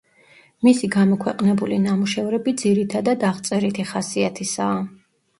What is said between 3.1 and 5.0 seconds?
აღწერითი ხასიათისაა.